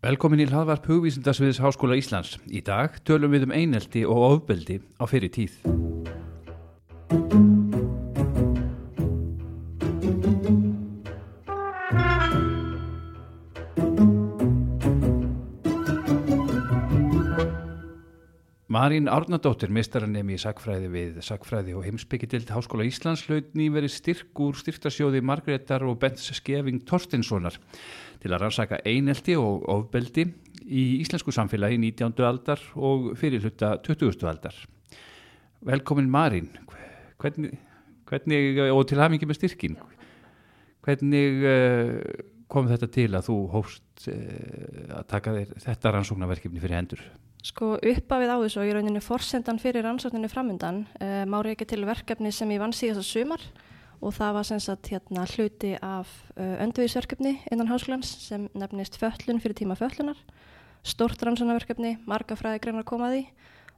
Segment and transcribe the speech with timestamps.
[0.00, 2.38] Velkomin í hlaðvarp hugvísindasviðs Háskóla Íslands.
[2.48, 5.60] Í dag tölum við um einelti og ofbeldi á fyrir tíð.
[19.00, 24.58] Marín Árnadóttir, mistaranemi í sagfræði við sagfræði og heimsbyggjadild Háskóla Íslands hlaut nýverið styrk úr
[24.60, 27.56] styrktasjóði Margreðar og Bents Skeving Torstinssonar
[28.20, 30.26] til að rannsaka einelti og ofbeldi
[30.66, 32.12] í íslensku samfélagi 19.
[32.28, 34.20] aldar og fyrirluta 20.
[34.28, 34.58] aldar.
[35.64, 36.52] Velkomin Marín,
[37.24, 37.56] hvernig,
[38.04, 39.80] hvernig og til hafingi með styrkin,
[40.84, 41.96] hvernig uh,
[42.52, 47.08] kom þetta til að þú hófst uh, að taka þetta rannsóknarverkefni fyrir hendur?
[47.40, 51.86] Sko uppafið á þessu og í rauninni forsendan fyrir rannsókninni framöndan uh, mári ekki til
[51.88, 53.46] verkefni sem ég vann síðast að sumar
[54.00, 59.40] og það var sem sagt hérna hluti af uh, öndviðisverkefni innan háskólans sem nefnist föllun
[59.40, 60.20] fyrir tíma föllunar,
[60.84, 63.24] stort rannsóknarverkefni, marga fræðigreinar komaði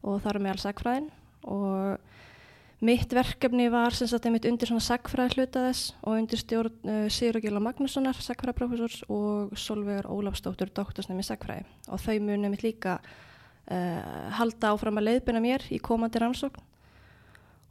[0.03, 1.11] og það eru með alls sagfræðin
[1.47, 2.13] og
[2.83, 7.03] mitt verkefni var sem sagt einmitt undir svona sagfræð hluta þess og undir stjórn uh,
[7.07, 12.99] Sigur Gila Magnussonar, sagfræðprofessors og Solvegar Ólafsdóttur, doktorsnemi sagfræði og þau muni mitt líka
[13.71, 16.69] uh, halda áfram að leiðbina mér í komandi rannsókn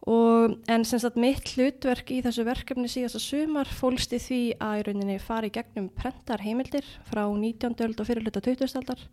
[0.10, 4.40] og en sem sagt mitt hlutverk í þessu verkefni síðast að sumar fólst í því
[4.58, 7.78] að í rauninni fari gegnum prentar heimildir frá 19.
[7.86, 8.74] öld og fyrirluta 20.
[8.82, 9.04] aldar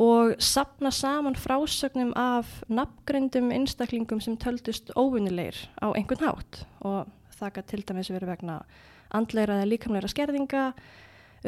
[0.00, 7.52] og sapna saman frásögnum af nafngrindum einstaklingum sem töldust óvunilegir á einhvern hátt og það
[7.52, 8.62] kann til dæmis verið vegna
[9.12, 10.70] andleira eða líkamleira skerðinga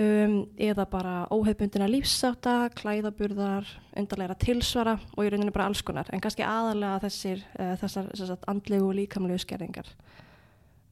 [0.00, 6.22] um, eða bara óhefbundina lífsáta, klæðaburðar, undarleira tilsvara og í rauninu bara alls konar en
[6.24, 9.88] kannski aðalega þessir, uh, þessar sagt, andlegu og líkamlegu skerðingar.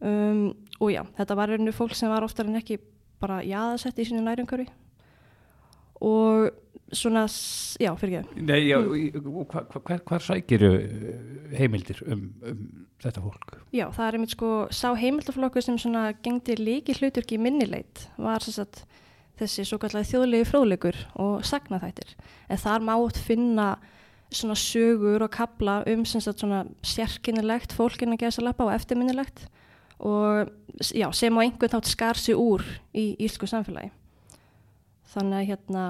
[0.03, 2.81] Um, og já, þetta var rauninu fólk sem var oftar en ekki
[3.23, 4.67] bara jaðasett í sínu nærumkörfi
[6.03, 6.51] og
[6.93, 7.25] svona,
[7.81, 8.43] já, fyrir ekki.
[8.45, 10.65] Nei, já, hvar, hvar, hvar sækir
[11.57, 12.65] heimildir um, um
[13.03, 13.55] þetta fólk?
[13.75, 18.83] Já, það er einmitt sko, sá heimildaflokku sem svona gengdi líki hluturki minnileit var að
[19.41, 22.13] þessi svo kallega þjóðlegi fróðlegur og sagnaþættir.
[22.53, 23.73] En þar mátt finna
[24.33, 29.47] svona sögur og kabla um sagt svona sérkynilegt fólkin að gesa lappa og eftirminnilegt
[30.03, 30.51] og
[30.93, 32.65] já, sem á einhvern nátt skar sig úr
[32.95, 33.93] í ílsku samfélagi.
[35.13, 35.87] Þannig að hérna,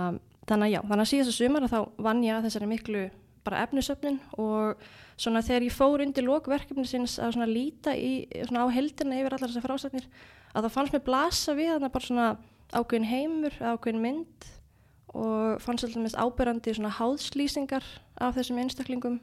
[0.51, 3.03] þannig að já, þannig að síðast að sumar að þá vann ég að þessari miklu
[3.43, 4.83] bara efnisöfnin og
[5.21, 8.13] svona þegar ég fór undir lókverkefni sinns að svona líta í,
[8.47, 10.07] svona á heldina yfir allar þessar frásagnir
[10.53, 12.29] að það fannst mér blasa við að það bara svona
[12.73, 14.49] ákveðin heimur, ákveðin mynd
[15.13, 17.89] og fannst alltaf mest ábyrrandi svona háðslýsingar
[18.23, 19.19] af þessum einstaklingum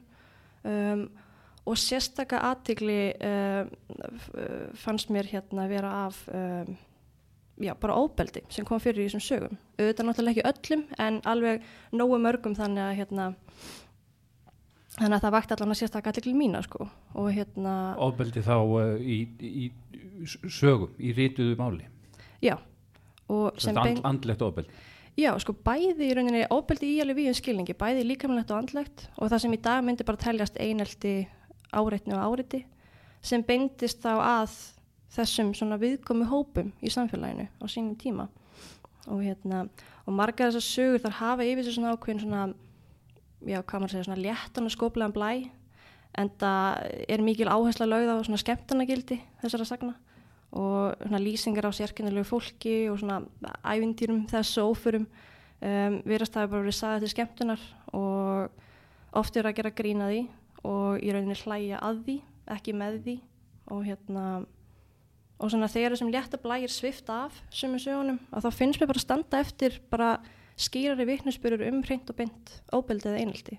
[0.68, 1.08] um,
[1.66, 3.72] og sérstakka aðtigli um,
[4.78, 6.76] fannst mér hérna vera af um,
[7.58, 9.60] já, bara óbeldi sem kom fyrir í þessum sögum.
[9.78, 13.28] Auðvitað náttúrulega ekki öllum en alveg nógu mörgum þannig að hérna
[14.96, 16.88] þannig að það vakti allavega sérstakka aðtikli mína sko.
[17.18, 21.88] Og hérna Óbeldi þá uh, í, í, í sögum, í rítuðu máli.
[22.40, 22.56] Já
[23.30, 24.88] og sem and, andlegt óbeldi
[25.18, 29.08] Já, sko bæði í rauninni óbeldi í alveg við um skilningi, bæði líkamlegt og andlegt
[29.18, 31.14] og það sem í dag myndi bara teljast einelti
[31.74, 32.62] áreitni og áreiti
[33.22, 34.54] sem beindist þá að
[35.14, 38.28] þessum svona viðkomi hópum í samfélaginu á sínum tíma.
[39.10, 39.64] Og hérna,
[40.06, 42.42] og margar þessar sögur þar hafa yfir þessu svona ákveðin svona
[43.48, 45.32] já, hvað maður segja, svona léttan og skóplegan blæ
[46.18, 49.94] en það er mikil áhersla lögð á svona skemmtarnagildi þessara sagna.
[50.50, 53.20] Og svona lýsingar á sérkennilegu fólki og svona
[53.62, 59.56] ævindýrum þessu óförum um, viðrast það bara verið sagðið til skemmtunar og oft er að
[59.60, 60.24] gera grína því
[60.66, 62.16] og í rauninni hlæja að því,
[62.56, 63.16] ekki með því.
[63.70, 64.24] Og hérna
[65.40, 69.00] og svona þegar þessum létta blægir svifta af sumum sögunum að þá finnst mér bara
[69.00, 70.10] að standa eftir bara
[70.60, 73.56] skýrari viknusbyrjur um hreint og beint óbeldið einelti.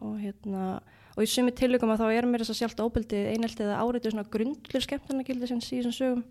[0.00, 0.80] Og hérna
[1.16, 4.14] og í sumi tilökum að þá er mér þess að sjálft óbeldið einelti eða áreitið
[4.14, 6.22] svona grundlir skemmtarnagildi sem síðan sögum.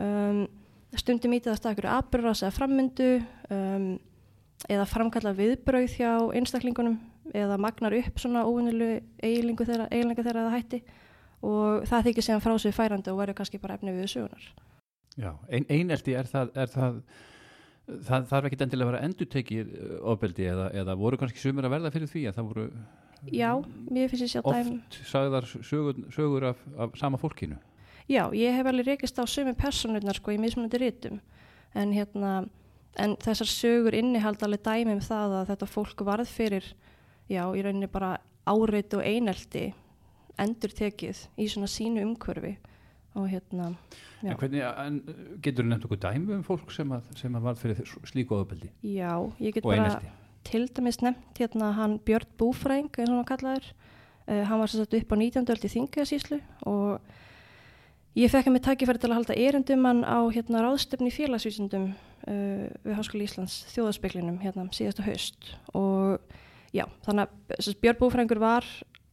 [0.00, 0.46] Um,
[0.96, 3.10] stundum ítið að stakkur aðbyrðast eða frammyndu
[3.52, 3.90] um,
[4.70, 6.96] eða framkalla viðbrauð hjá einstaklingunum
[7.36, 10.80] eða magnar upp svona óvunilu eiginlingu þeirra, þeirra eða hætti
[11.46, 14.48] og það þykir síðan frá sig færandi og verður kannski bara efni við sögunar
[15.18, 17.02] Já, ein, einelti er það, er það
[17.90, 19.72] það þarf ekki endilega að vera endutekið
[20.12, 22.66] ofbeldi eða, eða voru kannski sumur að verða fyrir því að það voru
[23.30, 23.50] Já,
[24.48, 27.58] Oft sagðar sögur, sögur af, af sama fólkinu?
[28.08, 31.20] Já, ég hef alveg rekist á sumi personurnar sko í mismunandi rítum
[31.76, 32.32] en hérna
[32.98, 36.64] en þessar sögur innihald alveg dæmi um það að þetta fólk varð fyrir
[37.30, 38.16] já, í rauninni bara
[38.48, 39.68] áreit og einelti
[40.40, 42.56] endur tekið í svona sínu umkörfi
[43.18, 43.72] og hérna.
[44.22, 44.98] En hvernig, en
[45.42, 48.68] getur þú nefnt okkur dæmi um fólk sem að, sem að var fyrir slíku ofbeldi
[48.84, 49.96] já, ég get bara
[50.46, 53.70] til dæmis nefnt hérna hann Björn Búfræng eins og hann kallaður
[54.28, 55.48] uh, hann var satt upp á 19.
[55.48, 57.00] öld í Þingasíslu og
[58.18, 62.68] ég fekk að mig tækifæri til að halda erindum hann á hérna ráðstöfni félagsvísundum uh,
[62.84, 66.20] við Háskóli Íslands þjóðaspeklinum hérna síðasta haust og
[66.76, 68.68] já, þannig að Björn Búfrængur var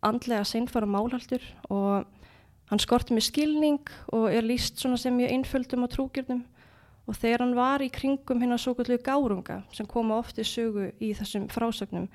[0.07, 2.07] andlega seinfara málhaldur og
[2.71, 6.43] hann skorti með skilning og er líst svona sem mjög einföldum og trúgjörnum.
[7.07, 10.89] Og þegar hann var í kringum hérna svo gullu gárunga sem koma oft í sögu
[10.99, 12.09] í þessum frásögnum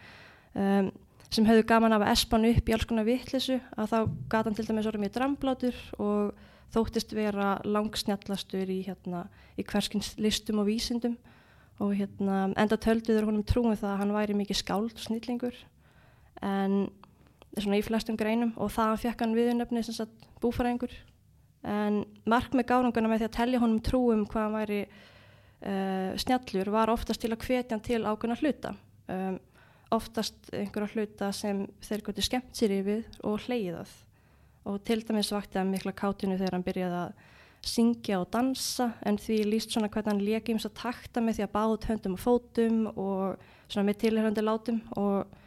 [0.52, 0.90] um,
[1.32, 3.98] sem hefðu gaman af að espan upp í alls konar vittlisu að þá
[4.28, 10.14] gata hann til dæmis orðið mjög dramblátur og þóttist vera langsnjallastur í, hérna, í hverskins
[10.20, 11.16] listum og vísindum.
[11.82, 15.56] Og hérna, enda tölduður honum trúum það að hann væri mikið skáld og snillingur.
[16.44, 16.76] En
[17.58, 20.92] svona í flestum greinum og það fekk hann viðunöfni sem sagt búfæringur
[21.68, 26.72] en mark með gárunguna með því að tellja honum trúum hvað hann væri uh, snjallur
[26.74, 28.74] var oftast til að hvetja hann til ákveðna hluta.
[29.12, 29.36] Um,
[29.92, 33.92] oftast einhverja hluta sem þeir goti skemmt sér yfir og hleyðað
[34.68, 37.28] og til dæmis vakti hann mikla kátinu þegar hann byrjaði að
[37.72, 41.44] syngja og dansa en því líst svona hvernig hann leki um að takta með því
[41.44, 45.41] að báða höndum og fótum og svona með tilhörandi látum og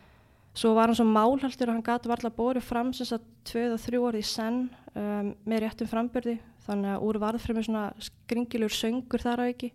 [0.56, 3.82] svo var hann svo málhaldur og hann gæti varla bórið fram sem sagt tvöð og
[3.84, 4.62] þrjú orði í senn
[4.96, 9.72] um, með réttum frambyrði þannig að úr varðfremi svona skringilur söngur þar á ekki.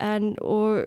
[0.00, 0.84] En og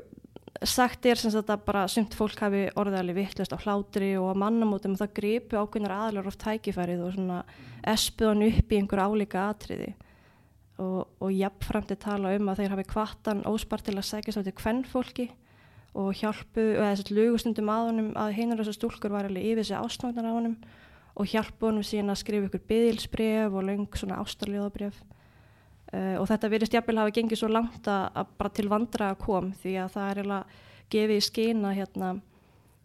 [0.65, 4.41] sagt er sem sagt að bara sumt fólk hafi orðaðali vittlust á hlátri og á
[4.41, 7.41] mannamótum og það gripu ákveðnar aðlar of tækifærið og svona
[7.87, 9.91] espuð hann upp í einhver álíka atriði.
[10.81, 14.43] Og, og jafnframt er tala um að þeir hafi kvartan óspart til að segja svo
[14.45, 15.27] til hvern fólki
[15.97, 19.67] og hjálpu, eða þess að lugustundum að honum að heinar þessar stúlkur var alveg yfir
[19.67, 20.57] sig ástofnar á honum
[21.17, 25.01] og hjálpu honum síðan að skrifa ykkur byðilsbref og löng svona ástarljóðabref
[25.87, 29.21] Uh, og þetta verist jafnvel hafa gengið svo langt að, að bara til vandra að
[29.21, 32.09] kom því að það er eiginlega gefið í skina hérna,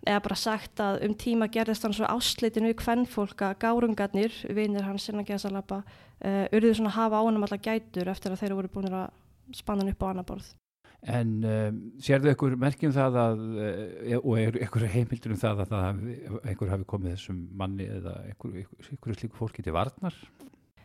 [0.06, 4.38] eða bara sagt að um tíma gerðist hann svo áslitin við hvern fólk að gárungarnir,
[4.54, 8.44] vinir hans sinna geðsalapa, uh, urðuð svona að hafa á hann allar gætur eftir að
[8.44, 9.08] þeir voru búin að
[9.50, 10.54] spanna hann upp á annar borð.
[11.02, 15.72] En um, sérðu ykkur merkjum það að, uh, og er ykkur heimildur um það að
[15.72, 16.16] það hafi,
[16.52, 20.18] ykkur hafi komið þessum manni eða ykkur slíku fólki til varnar?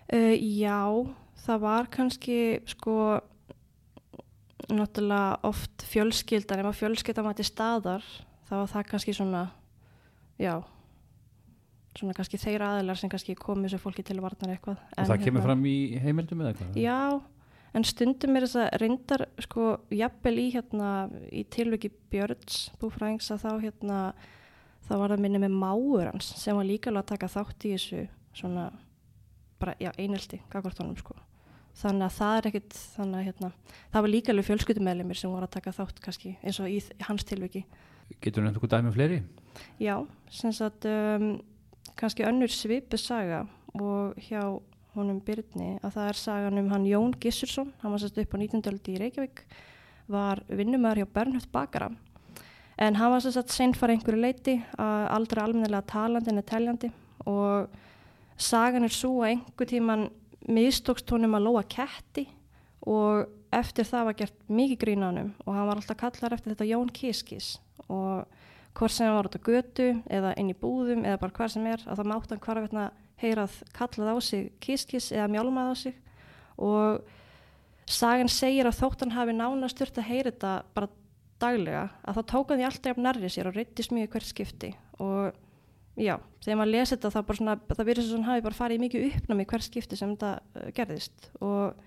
[0.10, 0.80] Uh, já,
[1.44, 2.96] það var kannski sko
[4.68, 8.10] náttúrulega oft fjölskyldan, ef að fjölskyldan var til staðar
[8.50, 9.44] þá var það kannski svona
[10.42, 10.56] já
[11.98, 14.82] svona kannski þeir aðilar sem kannski komið þessu fólki til varnar eitthvað.
[14.94, 16.78] Og það kemur fram í heimildum eða eitthvað?
[16.82, 17.00] Já,
[17.76, 20.92] en stundum er þess að reyndar sko jafnvel í hérna
[21.32, 24.02] í tilviki Björns búfræðings að þá hérna
[24.88, 27.74] þá var það minni með máur hans sem var líka alveg að taka þátt í
[27.76, 28.04] þessu
[28.38, 28.70] svona
[29.60, 31.18] bara, já, einelti, gagvartónum sko.
[31.78, 33.50] Þannig að það er ekkit, þannig að hérna,
[33.94, 37.28] það var líka alveg fjölskyldumælimir sem voru að taka þátt kannski eins og í, hans
[37.28, 37.64] tilviki.
[38.18, 39.20] Getur þú nefnt okkur dæmi um fleiri?
[39.82, 39.96] Já,
[40.34, 41.30] sem sagt, um,
[42.00, 43.44] kannski önnur svipu saga
[43.78, 44.42] og hjá
[44.98, 48.38] honum Byrni að það er sagan um hann Jón Gissursson, hann var sérst upp á
[48.38, 48.62] 19.
[48.72, 49.44] öldi í Reykjavík,
[50.12, 51.92] var vinnumæður hjá Bernhöft Bakara.
[52.78, 56.92] En hann var sérst seinfara einhverju leiti, aldrei almennilega talandi en teljandi
[57.28, 57.70] og
[58.38, 60.08] sagan er svo að einhver tíman
[60.48, 62.28] mistókst honum að lóa ketti
[62.88, 66.54] og eftir það var gert mikið grín á hann og hann var alltaf kallar eftir
[66.54, 67.58] þetta Jón Kiskis
[67.88, 68.28] og
[68.78, 71.68] hvort sem hann var út á götu eða inn í búðum eða bara hver sem
[71.68, 72.90] er að það mátt hann hvar að
[73.22, 75.98] heyrað kallað á sig Kiskis eða mjálmað á sig.
[76.58, 77.02] Og
[77.88, 80.90] sagan segir að þótt hann hafi nána stört að heyra þetta bara
[81.42, 84.72] daglega að þá tók hann því alltaf nærrið sér og reyttist mjög hvert skipti.
[85.04, 85.36] Og
[85.98, 89.06] já, þegar maður lesi þetta þá bara svona, það verður hann hafi bara farið mikið
[89.12, 91.30] uppnámi hver skipti sem þetta uh, gerðist.
[91.42, 91.86] Og,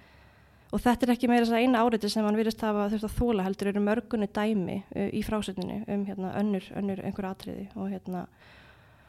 [0.70, 3.18] og þetta er ekki meira þess að eina áriði sem hann verðist hafa þurft að
[3.18, 7.90] þóla heldur eru mörgunni dæmi uh, í frásögninu um hérna önnur, önnur einhver atriði og
[7.92, 8.26] hérna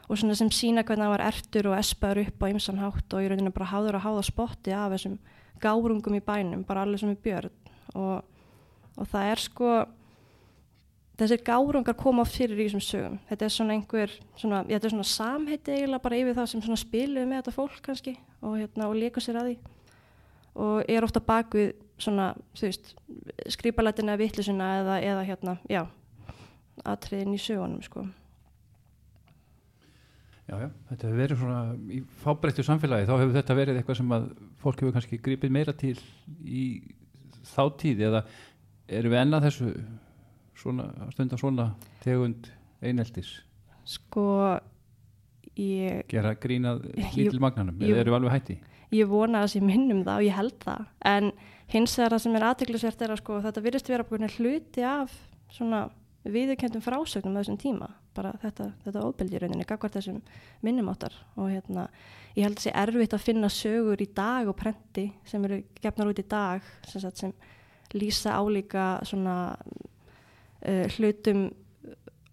[0.08, 3.22] og svona sem sína hvernig hann var ertur og espaður upp á ymsan hátt og
[3.22, 5.18] í rauninu bara háður að háða spotti af þessum
[5.62, 7.52] gárungum í bænum, bara allir sem er björn.
[7.94, 8.22] Og,
[8.98, 9.70] og það er sko
[11.20, 13.20] þessir gárungar koma oft fyrir í þessum sögum.
[13.28, 17.28] Þetta er svona einhver, svona, þetta er svona samheiti eiginlega bara yfir það sem spiluð
[17.28, 19.56] með þetta fólk kannski og, hérna, og leikur sér að því.
[20.62, 22.94] Og er ofta bakvið svona, þú veist
[23.54, 25.84] skrýpalætina vittlisuna eða, eða hérna, já
[26.88, 28.06] aðtriðin í sögunum sko
[30.48, 31.60] Já, já, þetta hefur verið svona
[31.94, 34.24] í fábreyttu samfélagi, þá hefur þetta verið eitthvað sem að
[34.64, 35.94] fólk hefur kannski gripið meira til
[36.42, 36.64] í
[37.52, 38.24] þá tíð eða
[38.90, 39.70] eru við ennað þessu
[40.58, 41.68] svona, stundar svona
[42.02, 42.50] tegund
[42.82, 43.30] eineltis?
[43.86, 44.26] Sko
[45.58, 46.84] ég gera grínað
[47.14, 48.58] lítil magnanum eða eru við alveg hætti?
[48.92, 50.84] ég vona að þessi minnum það og ég held það.
[51.08, 51.30] En
[51.72, 55.14] hins vegar það sem er aðteglisvert er að sko þetta virðist vera búin hluti af
[55.52, 55.82] svona
[56.22, 60.20] viðurkendum frásögnum þessum tíma, bara þetta, þetta ofbeldi í rauninni, gagvar þessum
[60.64, 61.88] minnumáttar og hérna,
[62.36, 65.62] ég held að það sé erfitt að finna sögur í dag og prenti sem eru
[65.82, 67.34] gefnar út í dag sem, sagt, sem
[67.96, 71.50] lýsa álíka svona uh, hlutum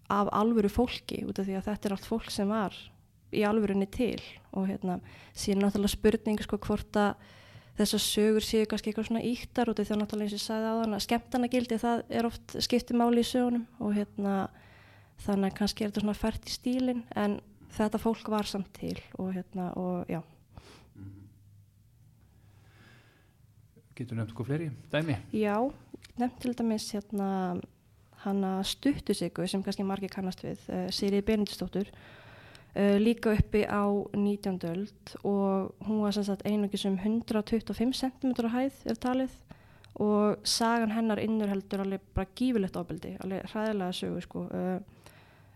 [0.10, 2.76] af alvöru fólki út af því að þetta er allt fólk sem var
[3.36, 4.22] í alvörunni til.
[4.58, 4.98] Og hérna
[5.38, 7.28] síðan náttúrulega spurning sko hvort að
[7.80, 10.46] þessar sögur séu kannski eitthvað svona íktar út af því að náttúrulega eins og ég
[10.48, 13.68] sagði á þann að skemmtana gildi það er oft skiptimáli í sögunum.
[13.80, 14.34] Og hérna
[15.26, 17.40] þannig að kannski er þetta svona fært í stílin en
[17.76, 20.22] þetta fólk var samt til og hérna og já
[24.00, 25.18] Getur nefnt eitthvað fleiri dæmi?
[25.36, 25.58] Já,
[26.20, 27.60] nefnt til dæmis hérna
[28.24, 33.84] hanna Stuttusiku sem kannski margir kannast við, uh, Sirið Benindistóttur uh, líka uppi á
[34.16, 34.60] 19.
[34.72, 39.36] öld og hún var sannsagt einugis um 125 cm á hæð er talið
[40.00, 44.99] og sagan hennar innur heldur alveg bara gífilegt ábeldi, alveg hræðilega sögu sko, uh,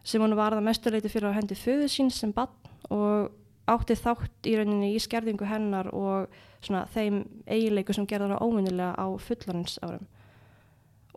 [0.04, 2.52] sem hún var það mestuleiti fyrir að hendi föðu sín sem bann
[2.92, 3.32] og
[3.72, 6.34] átti þátt í rauninni í skerðingu hennar og
[6.64, 10.08] svona þeim eiginleiku sem gerða hana óvinnilega á fullanins árum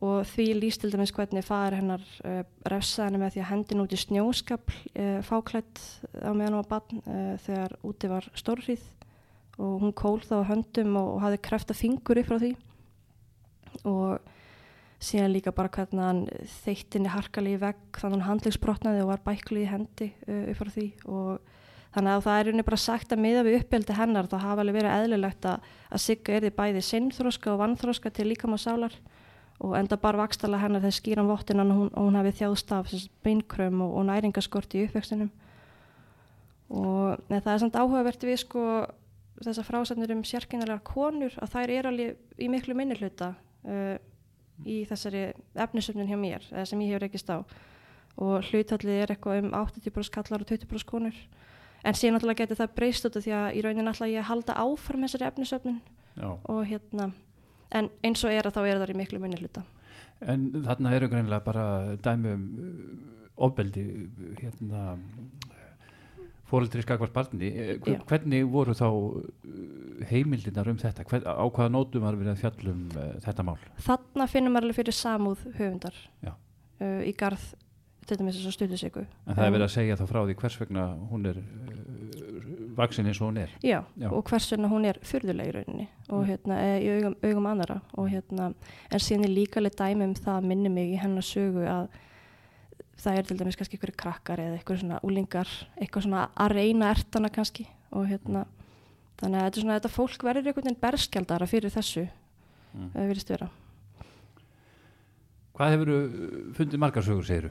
[0.05, 3.83] og því líst til dæmis hvernig fæður hennar uh, refsaði henni með því að hendin
[3.83, 5.81] út í snjóskapl uh, fáklætt
[6.21, 8.85] á meðan á bann uh, þegar úti var stórrið
[9.57, 12.53] og hún kól þá höndum og, og hafði krefta fingur upp frá því.
[13.89, 14.35] Og
[15.03, 16.23] síðan líka bara hvernig hann
[16.65, 20.87] þeittinni harkali í vegg þannig hann handlegsbrotnaði og var bæklu í hendi upp frá því.
[21.05, 21.53] Og
[21.97, 24.79] þannig að það er unni bara sagt að miða við uppbyldi hennar þá hafa alveg
[24.81, 28.97] verið eðlilegt að, að sigga erði bæði sinnþróska og vannþróska til líkam á sálar
[29.61, 32.93] og enda bara vakstala hennar þegar skýran vottin og hún, hún hafi þjáðst af
[33.25, 35.31] beinkrömm og, og næringaskort í uppvextinum.
[36.77, 38.65] Og neð, það er samt áhugavert við sko
[39.45, 43.33] þessar frásætnir um sérkynarlegar konur að þær eru alveg í miklu minni hluta
[43.69, 43.97] uh,
[44.65, 45.25] í þessari
[45.67, 47.41] efnisöfnun hjá mér, sem ég hefur ekki stá
[48.17, 51.17] og hlutallið er eitthvað um 80% kallar og 20% konur.
[51.85, 54.57] En síðan náttúrulega getur það breyst út af því að í raunin alltaf ég halda
[54.63, 55.81] áfram þessari efnisöfnun.
[56.49, 57.11] Og hérna
[57.77, 59.67] en eins og er að þá er það í miklu minni hluta.
[60.25, 61.67] En þarna eru greinlega bara
[62.01, 62.47] dæmi um
[63.37, 63.85] ofbeldi
[64.41, 64.97] hérna
[66.51, 67.51] fóreldri skakvart barni
[67.83, 68.89] Hver, hvernig voru þá
[70.11, 71.07] heimildinar um þetta?
[71.09, 73.59] Hver, á hvaða nótum var við að fjallum uh, þetta mál?
[73.87, 77.53] Þarna finnum maður alveg fyrir samúð höfundar uh, í garð
[78.07, 80.39] til dæmis þess að stuðu sig En það er verið að segja þá frá því
[80.43, 81.41] hvers vegna hún er
[82.77, 83.51] vaksin eins og hún er.
[83.63, 84.11] Já, Já.
[84.13, 86.27] og hvers vegna hún er fyrðuleg í rauninni og mm.
[86.31, 88.51] hérna, í augum, augum annara og hérna,
[88.91, 91.89] en síðan er líka alveg dæmi um það minni mig í hennar sögu að
[93.01, 96.91] það er til dæmis kannski einhverju krakkar eða einhverju svona úlingar eitthvað svona að reyna
[96.95, 98.47] ertana kannski og hérna,
[99.21, 102.91] þannig að þetta, svona, þetta fólk verður einhvern veginn berskjaldara fyrir þessu mm.
[102.97, 103.53] það verðist vera
[105.57, 105.91] Hvað hefur
[106.59, 107.51] fundið margarsögur, segiru?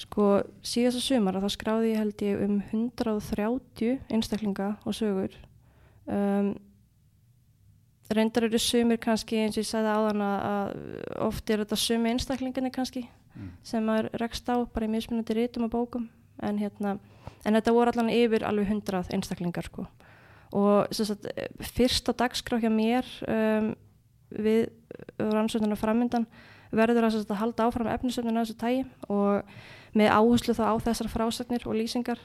[0.00, 0.24] Sko
[0.66, 5.36] síðast að sumar að það skráði ég held ég um 130 einstaklinga og sögur.
[6.10, 6.48] Um,
[8.10, 10.72] reyndar eru sumir kannski eins og ég sagði áðan að
[11.28, 13.50] oft er þetta sumi einstaklinginni kannski mm.
[13.66, 16.08] sem maður rekst á bara í mismunandi rítum og bókum
[16.42, 16.96] en, hérna,
[17.44, 19.86] en þetta voru allan yfir alveg 100 einstaklingar sko.
[20.56, 21.28] Og sagt,
[21.76, 23.72] fyrst á dagskrá hjá mér um,
[24.30, 24.70] við
[25.18, 26.26] rannsóknuna framöndan
[26.74, 31.66] verður að, að halda áfram efnisöfnuna þessu tægi og með áherslu þá á þessar frásagnir
[31.66, 32.20] og lýsingar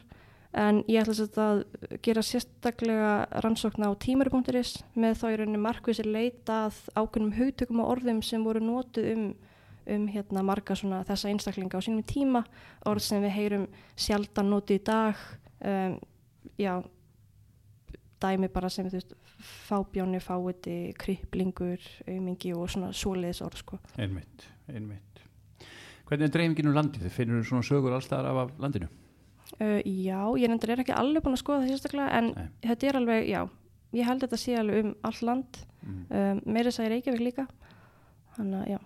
[0.55, 1.63] en ég ætla að
[2.05, 8.21] gera sérstaklega rannsókna á tímari.is með þá í rauninni markvísir leitað ákveðnum hugtökum og orðum
[8.23, 9.25] sem voru nótuð um,
[9.87, 12.43] um hérna, marga svona, þessa einstaklinga á sínum tíma
[12.89, 13.65] orð sem við heyrum
[13.95, 15.23] sjaldan nótið í dag
[15.61, 15.97] um,
[16.57, 16.73] já
[18.23, 19.15] dæmi bara sem þú veist
[19.67, 23.79] fábjóni, fáiti, kryplingur aumingi og svona svoleiðis orð sko.
[23.99, 25.01] Einmitt, einmitt
[26.05, 27.09] Hvernig er dreifingin um landið?
[27.13, 28.87] Finnur þú svona sögur allstaðar af, landinu?
[29.57, 32.49] Uh, já, ég endur er ekki alveg búin að skoða það sérstaklega en Nei.
[32.65, 33.41] þetta er alveg, já
[33.95, 36.01] ég held þetta sé alveg um all land mm.
[36.09, 37.47] um, meira þess að ég er Reykjavík líka
[38.35, 38.79] þannig að já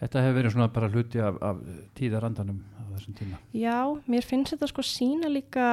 [0.00, 1.60] Þetta hefur verið svona bara hluti af, af
[1.98, 3.78] tíðarandanum á þessum tíma Já,
[4.10, 5.68] mér finnst þetta sko sína líka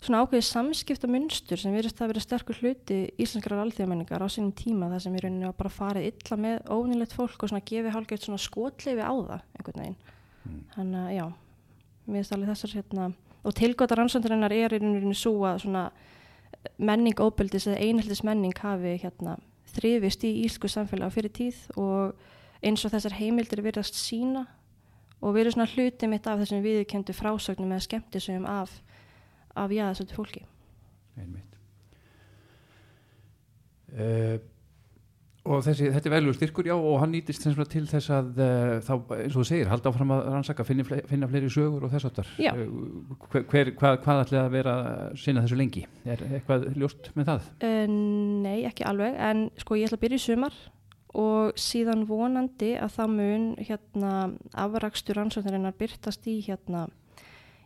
[0.00, 4.88] svona ákveðið samskipta munstur sem verist að vera sterkur hluti íslenskrar alþjóðamenningar á sínum tíma
[4.92, 8.40] þar sem í rauninni bara farið illa með ónilegt fólk og svona gefið hálfgeitt svona
[8.40, 10.62] skotleifi á það einhvern veginn mm.
[10.76, 11.26] þannig að já,
[12.06, 13.10] mér finnst alveg þessar hérna,
[13.44, 15.84] og tilgóta rannsöndarinnar er í rauninni svo að svona
[16.80, 19.36] menning óbyldis eða einhildis menning hafi hérna
[19.74, 22.16] þrifist í íslensku samfélag fyrir tíð og
[22.62, 24.46] eins og þessar heimildir verðast sína
[25.20, 28.78] og verður svona hluti mitt af þessum viðkendu frásögnum eða skemmtisögum af
[29.54, 30.44] af jáðasöldu fólki.
[31.18, 31.58] Einmitt.
[33.90, 34.38] Uh,
[35.50, 38.92] og þessi, þetta er veljú styrkur já og hann nýtist til þess að uh, þá,
[39.16, 42.36] eins og þú segir, halda áfram að rannsaka finna, fle finna fleiri sögur og þess
[42.38, 42.52] Já.
[42.54, 44.74] hver, hver, hvað, hvað ætlaði að vera
[45.18, 45.86] sinna þessu lengi?
[46.04, 47.48] Er eitthvað ljóst með það?
[47.64, 47.96] Uh,
[48.46, 50.60] nei, ekki alveg, en sko ég ætla að byrja í sumar
[51.16, 54.12] og síðan vonandi að það mun hérna
[54.54, 56.86] afrakstur rannsóknarinnar byrtast í hérna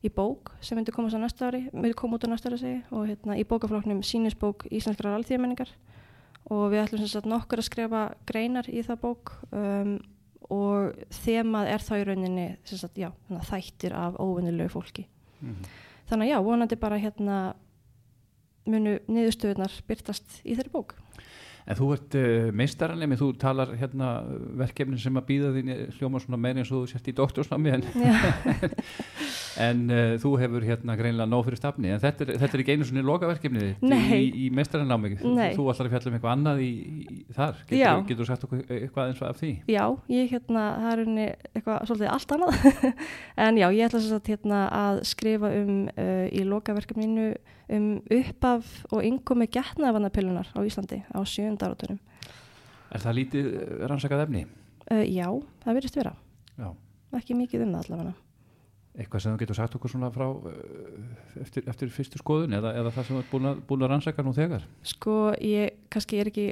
[0.05, 2.81] í bók sem myndi komast á næsta ári, myndi koma út á næsta ári segi,
[2.93, 5.73] og hérna í bókafloknum sínisbók Íslenskrar alþýðamenningar
[6.53, 9.97] og við ætlum sem sagt nokkur að skrifa greinar í það bók um,
[10.53, 15.07] og þemað er þá í rauninni sem sagt, já, að þættir af óvinnilegu fólki.
[15.41, 15.71] Mm -hmm.
[16.09, 17.39] Þannig að já, vonandi bara hérna
[18.67, 20.95] munu niðurstöðunar byrtast í þeirri bók.
[21.65, 24.11] En þú ert uh, meistaranemi, þú talar hérna
[24.61, 27.87] verkefnin sem að býða þín hljóma svona meira eins og þú sért í doktorsnami en,
[29.61, 32.75] en uh, þú hefur hérna greinlega nóg fyrir stafni en þetta er, þetta er ekki
[32.75, 36.71] einu svona lokaverkefni í, í meistaranami, þú ætlar að fjalla um eitthvað annað í,
[37.05, 39.53] í þar, getur, getur þú sagt okkur eitthvað eins og af því?
[39.71, 39.85] Já,
[40.15, 42.67] ég hérna, það er unni eitthvað svolítið allt annað
[43.47, 47.29] en já, ég ætla að, hérna, að skrifa um uh, í lokaverkefninu
[47.75, 52.03] um uppaf og innkomi getnaðavannapillunar á Íslandi á sjönda áratunum.
[52.93, 53.49] Er það lítið
[53.89, 54.45] rannsakað efni?
[54.91, 55.27] Uh, já,
[55.65, 56.13] það verðist vera.
[56.59, 56.69] Já.
[57.17, 58.15] Ekki mikið um það allavega.
[58.95, 60.29] Eitthvað sem þú getur sagt okkur svona frá
[61.43, 64.35] eftir, eftir fyrstu skoðun eða, eða það sem ert búin að, búin að rannsaka nú
[64.37, 64.69] þegar?
[64.87, 66.45] Sko, ég kannski er ekki,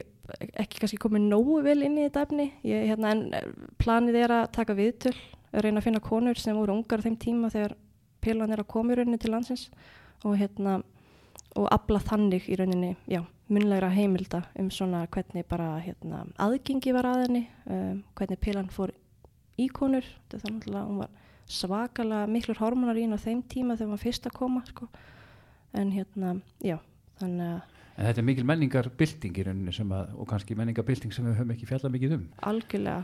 [0.64, 2.48] ekki kannski komið nógu vel inn í þetta efni.
[2.66, 5.14] Ég, hérna, en planið er að taka viðtöl,
[5.52, 7.76] að reyna að finna konur sem voru ungar á þeim tíma þegar
[8.22, 9.68] pillan er að koma í rauninni til landsins
[10.26, 10.80] og hérna
[11.58, 13.20] og afla þannig í rauninni, já,
[13.52, 18.94] munlegra heimilda um svona hvernig bara hérna, aðgengi var að henni, um, hvernig pilan fór
[19.60, 21.18] í konur, þannig að hún var
[21.50, 24.88] svakalega miklur hormonar í henn á þeim tíma þegar var fyrst að koma, sko,
[25.78, 26.78] en hérna, já,
[27.20, 27.60] þannig að
[27.92, 28.46] En þetta er mikil
[29.92, 32.22] að, og kannski menningarbylting sem við höfum ekki fjallað mikið um.
[32.48, 33.02] Algjörlega.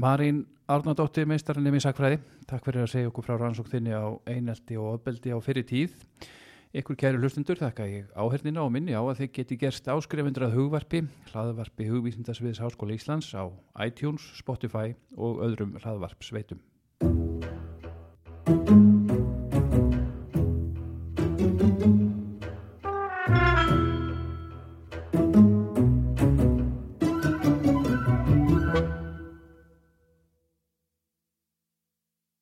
[0.00, 4.78] Marín Árnardóttir, meistarinn í Sakfræði, takk fyrir að segja okkur frá rannsók þinni á einelti
[4.80, 5.92] og ofbeldi á fyrir tíð.
[6.70, 10.54] Ykkur kæri hlustundur þakka ég áhernina og minni á að þið geti gerst áskrifundur að
[10.54, 13.50] hugvarpi, hlaðvarpi hugvísindasviðs Háskóla Íslands á
[13.82, 16.62] iTunes, Spotify og öðrum hlaðvarpsveitum.